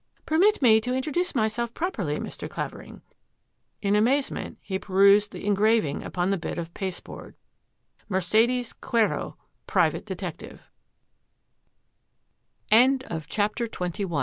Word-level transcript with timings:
"Permit 0.25 0.63
me 0.63 0.81
to 0.81 0.95
introduce 0.95 1.35
myself 1.35 1.75
properly, 1.75 2.17
Mr. 2.17 2.49
Clavering." 2.49 3.03
In 3.83 3.95
amazement 3.95 4.57
he 4.59 4.79
perused 4.79 5.31
the 5.31 5.45
engraving 5.45 6.01
upon 6.01 6.31
the 6.31 6.39
bit 6.39 6.57
of 6.57 6.73
pasteboard: 6.73 7.35
Mercedes 8.09 8.73
Quero 8.73 9.37
Private 9.67 10.07
Detective 10.07 10.71
CHAPTER 12.71 13.65
XXII 13.67 13.67
THE 13.69 14.07
MISSING 14.09 14.09
LA 14.09 14.19